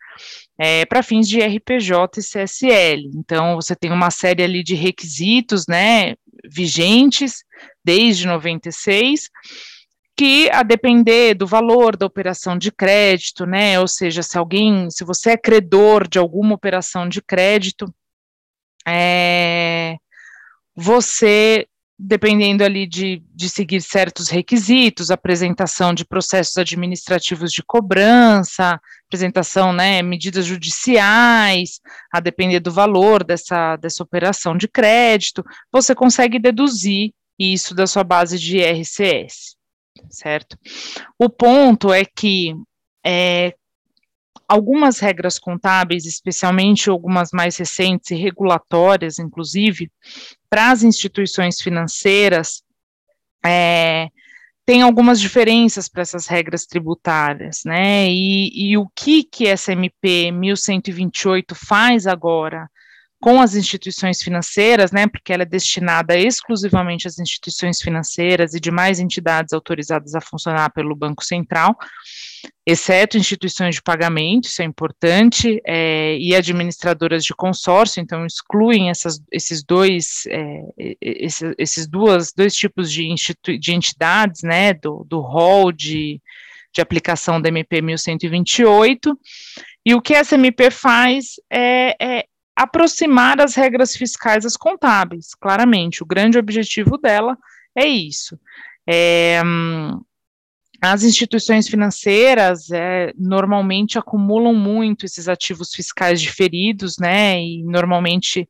é, 0.59 0.87
para 0.87 1.03
fins 1.03 1.29
de 1.29 1.39
RPJ 1.39 2.19
e 2.19 2.23
CSL. 2.23 3.11
Então, 3.15 3.57
você 3.57 3.77
tem 3.77 3.93
uma 3.93 4.11
série 4.11 4.43
ali 4.43 4.65
de 4.65 4.75
requisitos, 4.75 5.67
né, 5.69 6.15
vigentes 6.51 7.45
desde 7.85 8.27
96, 8.27 9.29
que 10.17 10.49
a 10.51 10.63
depender 10.63 11.35
do 11.35 11.47
valor 11.47 11.95
da 11.95 12.07
operação 12.07 12.57
de 12.57 12.73
crédito, 12.73 13.45
né, 13.45 13.79
ou 13.79 13.87
seja, 13.87 14.23
se 14.23 14.39
alguém, 14.39 14.91
se 14.91 15.05
você 15.05 15.33
é 15.33 15.37
credor 15.37 16.09
de 16.09 16.19
alguma 16.19 16.55
operação 16.55 17.07
de 17.07 17.21
crédito, 17.21 17.85
é, 18.87 19.97
você 20.75 21.67
dependendo 21.99 22.63
ali 22.63 22.87
de, 22.87 23.21
de 23.35 23.49
seguir 23.49 23.83
certos 23.83 24.29
requisitos, 24.29 25.11
apresentação 25.11 25.93
de 25.93 26.05
processos 26.05 26.57
administrativos 26.57 27.51
de 27.51 27.63
cobrança, 27.63 28.81
apresentação, 29.07 29.73
né, 29.73 30.01
medidas 30.01 30.47
judiciais, 30.47 31.81
a 32.13 32.21
depender 32.21 32.61
do 32.61 32.71
valor 32.71 33.25
dessa, 33.25 33.75
dessa 33.77 34.03
operação 34.03 34.57
de 34.57 34.69
crédito, 34.69 35.45
você 35.73 35.93
consegue 35.95 36.39
deduzir 36.39 37.13
isso 37.37 37.75
da 37.75 37.87
sua 37.87 38.05
base 38.05 38.39
de 38.39 38.59
IRCS, 38.59 39.57
certo? 40.09 40.57
O 41.19 41.29
ponto 41.29 41.93
é 41.93 42.05
que 42.05 42.55
é, 43.05 43.55
algumas 44.49 44.99
regras 44.99 45.39
contábeis, 45.39 46.07
especialmente 46.07 46.89
algumas 46.89 47.31
mais 47.33 47.57
recentes 47.57 48.11
e 48.11 48.15
regulatórias, 48.15 49.19
inclusive, 49.19 49.93
para 50.49 50.71
as 50.71 50.83
instituições 50.83 51.61
financeiras, 51.61 52.63
é, 53.45 54.09
tem 54.65 54.83
algumas 54.83 55.21
diferenças 55.21 55.89
para 55.89 56.03
essas 56.03 56.27
regras 56.27 56.67
tributárias, 56.67 57.61
né? 57.65 58.09
E, 58.11 58.71
e 58.71 58.77
o 58.77 58.89
que 58.95 59.23
que 59.23 59.47
essa 59.47 59.73
MP 59.73 60.31
1128 60.33 61.55
faz 61.55 62.07
agora 62.07 62.69
com 63.21 63.41
as 63.41 63.55
instituições 63.57 64.23
financeiras, 64.23 64.93
né, 64.93 65.07
porque 65.09 65.33
ela 65.33 65.43
é 65.43 65.47
destinada 65.47 66.17
exclusivamente 66.17 67.09
às 67.09 67.19
instituições 67.19 67.81
financeiras 67.81 68.55
e 68.55 68.61
demais 68.61 69.01
entidades 69.01 69.53
autorizadas 69.53 70.15
a 70.15 70.21
funcionar 70.21 70.71
pelo 70.71 70.95
Banco 70.95 71.25
Central, 71.25 71.77
exceto 72.65 73.19
instituições 73.19 73.75
de 73.75 73.83
pagamento, 73.83 74.45
isso 74.45 74.63
é 74.63 74.65
importante, 74.65 75.61
é, 75.67 76.17
e 76.17 76.35
administradoras 76.35 77.25
de 77.25 77.35
consórcio, 77.35 78.01
então 78.01 78.25
excluem 78.25 78.89
essas, 78.89 79.21
esses 79.33 79.65
dois, 79.65 80.23
é, 80.29 80.97
esses, 81.01 81.55
esses 81.59 81.89
duas, 81.89 82.33
dois 82.33 82.55
tipos 82.55 82.93
de, 82.93 83.13
de 83.59 83.73
entidades, 83.73 84.43
né, 84.43 84.75
do, 84.75 85.05
do 85.09 85.19
rol 85.21 85.73
de, 85.73 86.23
de 86.73 86.81
aplicação 86.81 87.41
da 87.41 87.49
MP 87.49 87.83
1128, 87.83 89.19
e 89.85 89.95
o 89.95 90.03
que 90.03 90.15
essa 90.15 90.35
MP 90.35 90.71
faz 90.71 91.41
é, 91.51 91.97
é 92.01 92.25
aproximar 92.59 93.41
as 93.41 93.55
regras 93.55 93.95
fiscais 93.95 94.45
às 94.45 94.57
contábeis, 94.57 95.33
claramente. 95.33 96.03
O 96.03 96.07
grande 96.07 96.39
objetivo 96.39 96.99
dela 96.99 97.39
é 97.77 97.87
isso. 97.87 98.37
É, 98.85 99.41
as 100.81 101.05
instituições 101.05 101.69
financeiras 101.69 102.69
é, 102.73 103.13
normalmente 103.17 103.97
acumulam 103.97 104.55
muito 104.55 105.07
esses 105.07 105.29
ativos 105.29 105.73
fiscais 105.73 106.21
diferidos, 106.21 106.97
né? 106.99 107.41
E 107.41 107.63
normalmente 107.63 108.49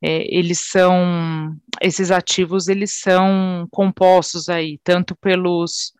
é, 0.00 0.32
eles 0.32 0.60
são 0.60 1.56
esses 1.80 2.12
ativos 2.12 2.68
eles 2.68 2.92
são 3.00 3.66
compostos 3.70 4.48
aí 4.48 4.78
tanto 4.84 5.16
pelos 5.16 5.92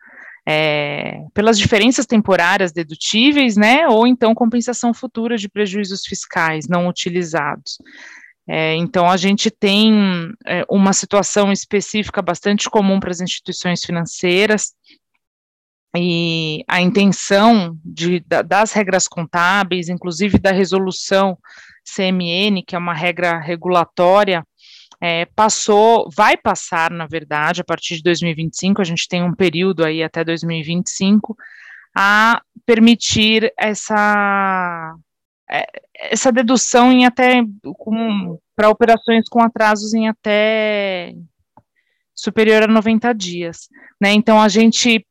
é, 0.51 1.27
pelas 1.35 1.59
diferenças 1.59 2.07
temporárias 2.07 2.73
dedutíveis, 2.73 3.55
né, 3.55 3.87
ou 3.87 4.07
então 4.07 4.35
compensação 4.35 4.95
futura 4.95 5.37
de 5.37 5.47
prejuízos 5.47 6.07
fiscais 6.07 6.67
não 6.67 6.89
utilizados. 6.89 7.77
É, 8.49 8.75
então, 8.77 9.11
a 9.11 9.19
gente 9.19 9.51
tem 9.51 9.93
é, 10.47 10.65
uma 10.71 10.95
situação 10.95 11.53
específica 11.53 12.23
bastante 12.23 12.71
comum 12.71 12.99
para 12.99 13.11
as 13.11 13.21
instituições 13.21 13.85
financeiras, 13.85 14.73
e 15.95 16.65
a 16.69 16.81
intenção 16.81 17.77
de, 17.85 18.21
da, 18.21 18.41
das 18.43 18.73
regras 18.73 19.07
contábeis, 19.07 19.89
inclusive 19.89 20.39
da 20.39 20.53
resolução 20.53 21.37
CMN, 21.85 22.63
que 22.67 22.75
é 22.75 22.79
uma 22.79 22.95
regra 22.95 23.39
regulatória, 23.39 24.45
é, 25.01 25.27
passou, 25.27 26.09
vai 26.15 26.37
passar, 26.37 26.91
na 26.91 27.07
verdade, 27.07 27.61
a 27.61 27.65
partir 27.65 27.97
de 27.97 28.03
2025, 28.03 28.81
a 28.81 28.85
gente 28.85 29.07
tem 29.09 29.23
um 29.23 29.35
período 29.35 29.85
aí 29.85 30.03
até 30.03 30.25
2025, 30.25 31.37
a 31.97 32.43
permitir 32.67 33.53
essa, 33.57 34.95
é, 35.51 35.67
essa 35.95 36.33
dedução 36.33 36.93
em 36.93 37.07
até 37.07 37.43
para 38.57 38.69
operações 38.69 39.29
com 39.29 39.41
atrasos 39.41 39.95
em 39.95 40.09
até 40.09 41.15
superior 42.15 42.65
a 42.65 42.67
90 42.67 43.13
dias. 43.15 43.69
Né? 44.01 44.13
Então 44.13 44.41
a 44.41 44.49
gente 44.49 45.07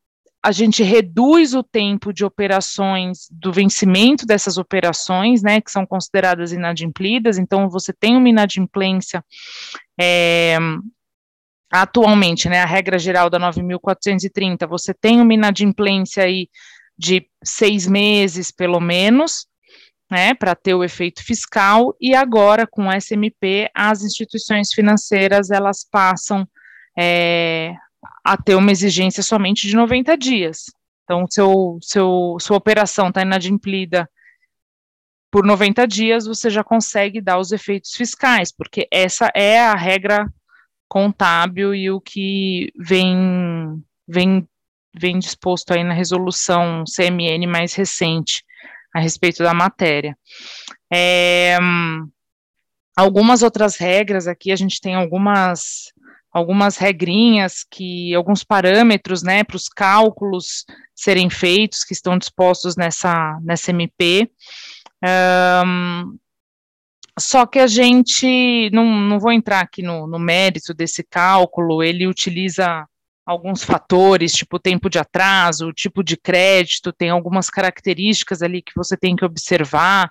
a 0.48 0.52
gente 0.54 0.82
reduz 0.82 1.54
o 1.54 1.62
tempo 1.62 2.14
de 2.14 2.24
operações, 2.24 3.28
do 3.30 3.52
vencimento 3.52 4.26
dessas 4.26 4.58
operações, 4.58 5.44
né, 5.44 5.60
que 5.60 5.70
são 5.70 5.86
consideradas 5.86 6.54
inadimplidas, 6.54 7.38
então 7.38 7.70
você 7.70 7.92
tem 7.92 8.16
uma 8.16 8.30
inadimplência 8.30 9.22
é, 10.00 10.58
atualmente, 11.70 12.48
né, 12.48 12.62
a 12.62 12.66
regra 12.66 12.98
geral 12.98 13.30
da 13.30 13.38
9.430, 13.38 14.66
você 14.70 14.94
tem 14.94 15.20
uma 15.20 15.34
inadimplência 15.34 16.24
aí 16.24 16.48
de 16.98 17.28
seis 17.44 17.86
meses, 17.86 18.50
pelo 18.50 18.80
menos, 18.80 19.48
né, 20.10 20.34
para 20.34 20.56
ter 20.56 20.74
o 20.74 20.82
efeito 20.82 21.26
fiscal, 21.26 21.94
e 22.00 22.16
agora, 22.16 22.66
com 22.66 22.88
o 22.88 22.92
SMP, 22.94 23.70
as 23.76 24.02
instituições 24.02 24.72
financeiras, 24.72 25.52
elas 25.52 25.84
passam 25.84 26.48
é, 26.98 27.76
a 28.24 28.38
ter 28.38 28.56
uma 28.56 28.72
exigência 28.72 29.24
somente 29.24 29.68
de 29.68 29.76
90 29.76 30.18
dias. 30.18 30.66
Então, 31.04 31.26
seu, 31.30 31.78
seu, 31.82 32.38
sua 32.40 32.58
operação 32.58 33.10
está 33.10 33.22
inadimplida 33.22 34.10
por 35.32 35.46
90 35.46 35.88
dias, 35.88 36.26
você 36.26 36.50
já 36.50 36.64
consegue 36.64 37.22
dar 37.22 37.38
os 37.38 37.52
efeitos 37.52 37.94
fiscais, 37.94 38.52
porque 38.52 38.88
essa 38.92 39.30
é 39.36 39.60
a 39.60 39.76
regra 39.76 40.26
contábil 40.88 41.76
e 41.76 41.92
o 41.92 42.00
que 42.00 42.72
vem, 42.78 43.84
vem, 44.08 44.48
vem 44.98 45.20
disposto 45.20 45.74
aí 45.74 45.84
na 45.84 45.94
resolução 45.94 46.84
CMN 46.86 47.46
mais 47.46 47.74
recente 47.74 48.44
a 48.94 49.00
respeito 49.00 49.44
da 49.44 49.54
matéria. 49.54 50.18
É, 50.92 51.58
algumas 52.96 53.44
outras 53.44 53.76
regras 53.76 54.28
aqui, 54.28 54.52
a 54.52 54.56
gente 54.56 54.80
tem 54.80 54.96
algumas 54.96 55.92
algumas 56.38 56.78
regrinhas 56.78 57.66
que 57.70 58.14
alguns 58.14 58.44
parâmetros, 58.44 59.24
né, 59.24 59.44
para 59.44 59.58
os 59.58 59.68
cálculos 59.68 60.66
serem 60.96 61.30
feitos 61.30 61.84
que 61.84 61.94
estão 61.94 62.18
dispostos 62.18 62.76
nessa 62.76 63.40
nessa 63.44 63.72
MP. 63.72 64.30
Um, 65.04 66.18
só 67.20 67.48
que 67.48 67.58
a 67.60 67.68
gente 67.68 68.70
não, 68.72 68.86
não 68.86 69.20
vou 69.20 69.32
entrar 69.32 69.62
aqui 69.62 69.82
no, 69.82 70.06
no 70.06 70.20
mérito 70.20 70.74
desse 70.74 71.04
cálculo, 71.04 71.82
ele 71.82 72.06
utiliza 72.06 72.88
alguns 73.28 73.62
fatores, 73.62 74.32
tipo 74.32 74.58
tempo 74.58 74.90
de 74.90 74.98
atraso, 74.98 75.74
tipo 75.74 76.02
de 76.02 76.16
crédito, 76.16 76.94
tem 76.94 77.10
algumas 77.10 77.50
características 77.50 78.42
ali 78.42 78.62
que 78.62 78.72
você 78.74 78.96
tem 78.96 79.18
que 79.18 79.26
observar 79.26 80.10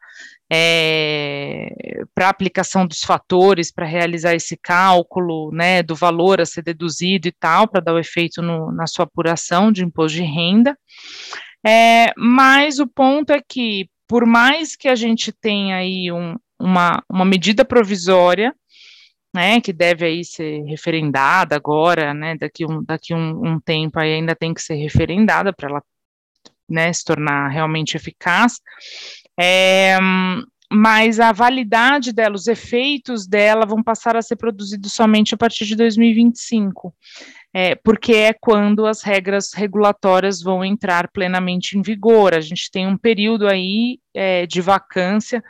é, 0.52 1.70
para 2.14 2.29
aplicação 2.29 2.87
dos 2.87 3.00
fatores, 3.00 3.72
para 3.72 3.87
realizar 3.87 4.35
esse 4.35 4.55
cálculo, 4.55 5.50
né, 5.50 5.83
do 5.83 5.94
valor 5.94 6.42
a 6.42 6.46
ser 6.46 6.62
deduzido 6.62 7.26
e 7.26 7.33
tal, 7.33 7.66
para 7.66 7.81
dar 7.81 7.94
o 7.94 7.98
efeito 7.98 8.42
no, 8.42 8.70
na 8.70 8.87
sua 8.87 9.07
apuração 9.07 9.72
de 9.72 9.83
imposto 9.83 10.18
de 10.18 10.22
renda. 10.22 10.76
É, 11.66 12.12
mas 12.18 12.79
o 12.79 12.87
ponto 12.87 13.33
é 13.33 13.40
que, 13.40 13.88
por 14.07 14.26
mais 14.26 14.76
que 14.76 14.88
a 14.88 14.94
gente 14.94 15.33
tenha 15.33 15.76
aí 15.76 16.12
um, 16.12 16.37
uma, 16.61 17.02
uma 17.11 17.24
medida 17.24 17.64
provisória, 17.64 18.55
né, 19.37 19.61
que 19.61 19.70
deve 19.70 20.07
aí 20.07 20.25
ser 20.25 20.62
referendada 20.62 21.55
agora, 21.55 22.14
né, 22.14 22.35
daqui 22.38 22.64
um, 22.64 22.83
daqui 22.83 23.12
um, 23.12 23.46
um 23.46 23.61
tempo 23.61 23.99
aí 24.01 24.14
ainda 24.14 24.35
tem 24.35 24.55
que 24.55 24.62
ser 24.62 24.77
referendada 24.77 25.53
para 25.53 25.68
ela, 25.68 25.83
né, 26.66 26.90
se 26.90 27.05
tornar 27.05 27.49
realmente 27.49 27.99
eficaz. 27.99 28.59
É, 29.38 29.99
mas 30.72 31.20
a 31.20 31.33
validade 31.33 32.14
dela, 32.14 32.35
os 32.35 32.46
efeitos 32.46 33.27
dela 33.27 33.66
vão 33.66 33.83
passar 33.83 34.16
a 34.16 34.22
ser 34.22 34.37
produzidos 34.37 34.94
somente 34.94 35.35
a 35.35 35.37
partir 35.37 35.66
de 35.66 35.77
2025, 35.77 36.94
é, 37.53 37.75
porque 37.75 38.14
é 38.14 38.33
quando 38.33 38.87
as 38.87 39.03
regras 39.03 39.53
regulatórias 39.53 40.42
vão 40.42 40.64
entrar 40.64 41.09
plenamente 41.09 41.77
em 41.77 41.83
vigor. 41.83 42.35
A 42.35 42.40
gente 42.40 42.70
tem 42.70 42.87
um 42.87 42.96
período 42.96 43.46
aí 43.46 43.99
é, 44.14 44.46
de 44.46 44.62
vacância 44.62 45.44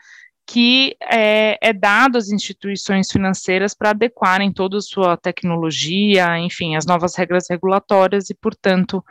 que 0.47 0.97
é, 1.03 1.59
é, 1.61 1.73
dado 1.73 2.17
às 2.17 2.31
instituições 2.31 3.11
financeiras 3.11 3.75
para 3.75 3.91
adequarem 3.91 4.53
toda 4.53 4.79
a 4.79 4.83
sua 4.83 5.17
tecnologia, 5.17 6.39
enfim, 6.39 6.77
as 6.77 6.87
novas 6.87 7.17
regras 7.17 7.47
regulatórias 7.51 8.31
e, 8.31 8.35
portanto, 8.35 9.05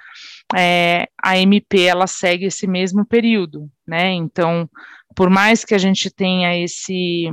é, 0.55 1.09
a 1.21 1.37
MP 1.37 1.83
ela 1.83 2.07
segue 2.07 2.45
esse 2.45 2.65
mesmo 2.65 3.05
período, 3.05 3.69
né? 3.85 4.13
Então, 4.13 4.69
por 5.13 5.29
mais 5.29 5.65
que 5.65 5.75
a 5.75 5.77
gente 5.77 6.09
tenha 6.09 6.57
esse 6.57 7.29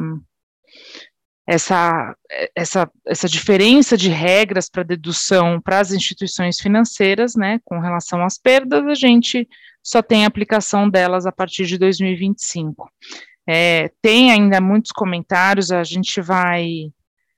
essa, 1.47 2.17
essa, 2.55 2.91
essa 3.07 3.29
diferença 3.29 3.97
de 3.97 4.09
regras 4.09 4.69
para 4.71 4.83
dedução 4.83 5.61
para 5.61 5.81
as 5.81 5.93
instituições 5.93 6.61
financeiras, 6.61 7.35
né, 7.35 7.61
com 7.65 7.81
relação 7.81 8.25
às 8.25 8.39
perdas, 8.39 8.87
a 8.87 8.95
gente 8.95 9.49
só 9.83 10.01
tem 10.01 10.25
aplicação 10.25 10.89
delas 10.89 11.27
a 11.27 11.33
partir 11.33 11.67
de 11.67 11.77
2025. 11.77 12.89
É, 13.47 13.91
tem 14.01 14.31
ainda 14.31 14.61
muitos 14.61 14.93
comentários, 14.93 15.73
a 15.73 15.83
gente 15.83 16.21
vai, 16.21 16.93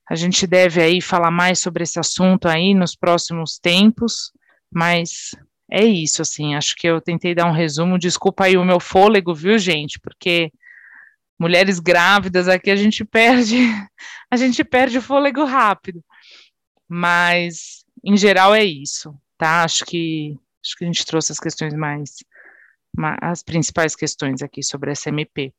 a 0.09 0.15
gente 0.15 0.47
deve 0.47 0.83
aí 0.83 1.01
falar 1.01 1.31
mais 1.31 1.61
sobre 1.61 1.83
esse 1.83 1.99
assunto 1.99 2.47
aí 2.47 2.75
nos 2.75 2.95
próximos 2.95 3.59
tempos, 3.59 4.31
mas 4.71 5.31
é 5.71 5.85
isso, 5.85 6.21
assim, 6.21 6.55
acho 6.55 6.77
que 6.77 6.87
eu 6.87 7.01
tentei 7.01 7.35
dar 7.35 7.47
um 7.47 7.53
resumo, 7.53 7.99
desculpa 7.99 8.45
aí 8.45 8.57
o 8.57 8.65
meu 8.65 8.79
fôlego, 8.79 9.35
viu, 9.35 9.59
gente, 9.59 9.99
porque 9.99 10.53
mulheres 11.39 11.81
grávidas 11.81 12.49
aqui 12.49 12.71
a 12.71 12.77
gente 12.77 13.05
perde, 13.05 13.57
a 14.31 14.37
gente 14.37 14.63
perde 14.63 14.99
o 14.99 15.03
fôlego 15.03 15.45
rápido, 15.45 16.05
mas 16.87 17.85
em 18.05 18.17
geral 18.17 18.55
é 18.55 18.63
isso, 18.63 19.19
tá, 19.39 19.65
acho 19.65 19.87
que, 19.87 20.39
acho 20.63 20.77
que 20.77 20.85
a 20.85 20.87
gente 20.87 21.07
trouxe 21.07 21.33
as 21.33 21.41
questões 21.41 21.73
mais, 21.73 22.17
as 23.23 23.43
principais 23.43 23.97
questões 23.97 24.43
aqui 24.43 24.63
sobre 24.63 24.91
a 24.91 24.93
SMP. 24.93 25.53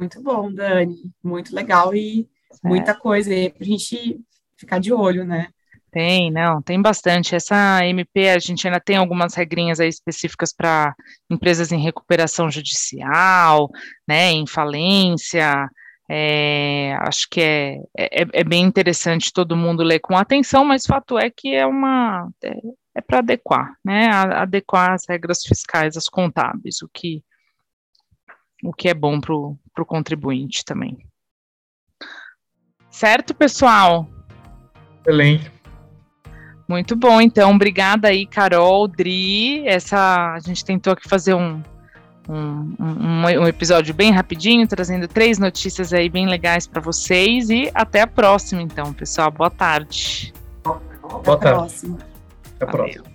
Muito 0.00 0.22
bom, 0.22 0.50
Dani. 0.50 1.12
Muito 1.22 1.54
legal 1.54 1.94
e 1.94 2.26
certo. 2.50 2.66
muita 2.66 2.94
coisa 2.94 3.30
aí 3.30 3.50
para 3.50 3.62
a 3.62 3.66
gente 3.66 4.18
ficar 4.56 4.78
de 4.78 4.94
olho, 4.94 5.26
né? 5.26 5.48
Tem, 5.90 6.30
não, 6.30 6.62
tem 6.62 6.80
bastante. 6.80 7.34
Essa 7.34 7.84
MP, 7.84 8.30
a 8.30 8.38
gente 8.38 8.66
ainda 8.66 8.80
tem 8.80 8.96
algumas 8.96 9.34
regrinhas 9.34 9.78
aí 9.78 9.88
específicas 9.90 10.54
para 10.54 10.94
empresas 11.28 11.70
em 11.70 11.82
recuperação 11.82 12.50
judicial, 12.50 13.68
né, 14.08 14.30
em 14.30 14.46
falência. 14.46 15.68
É, 16.08 16.96
acho 17.00 17.28
que 17.30 17.40
é, 17.42 17.76
é, 17.94 18.26
é, 18.32 18.44
bem 18.44 18.64
interessante 18.64 19.32
todo 19.32 19.56
mundo 19.56 19.82
ler 19.82 19.98
com 19.98 20.16
atenção, 20.16 20.64
mas 20.64 20.86
fato 20.86 21.18
é 21.18 21.28
que 21.28 21.54
é 21.54 21.66
uma 21.66 22.26
é, 22.42 22.54
é 22.94 23.00
para 23.02 23.18
adequar, 23.18 23.76
né, 23.84 24.08
adequar 24.08 24.92
as 24.92 25.04
regras 25.08 25.42
fiscais, 25.44 25.96
as 25.96 26.08
contábeis, 26.08 26.80
o 26.82 26.88
que 26.88 27.22
o 28.62 28.72
que 28.72 28.88
é 28.88 28.94
bom 28.94 29.20
para 29.20 29.34
o 29.34 29.86
contribuinte 29.86 30.64
também. 30.64 30.98
Certo, 32.90 33.34
pessoal? 33.34 34.06
Excelente. 35.00 35.50
Muito 36.68 36.94
bom, 36.94 37.20
então, 37.20 37.52
obrigada 37.52 38.08
aí, 38.08 38.26
Carol, 38.26 38.86
Dri. 38.86 39.66
Essa, 39.66 40.34
a 40.34 40.38
gente 40.38 40.64
tentou 40.64 40.92
aqui 40.92 41.08
fazer 41.08 41.34
um, 41.34 41.60
um, 42.28 42.76
um, 42.78 43.22
um 43.22 43.46
episódio 43.48 43.92
bem 43.92 44.12
rapidinho, 44.12 44.68
trazendo 44.68 45.08
três 45.08 45.36
notícias 45.38 45.92
aí 45.92 46.08
bem 46.08 46.28
legais 46.28 46.68
para 46.68 46.80
vocês 46.80 47.50
e 47.50 47.70
até 47.74 48.02
a 48.02 48.06
próxima, 48.06 48.62
então, 48.62 48.92
pessoal. 48.92 49.32
Boa 49.32 49.50
tarde. 49.50 50.32
Boa 50.62 50.80
tarde. 50.80 51.38
Até 51.38 51.48
a 51.48 51.54
próxima. 51.54 51.98
Até 52.56 52.64
a 52.64 52.68
próxima. 52.68 53.09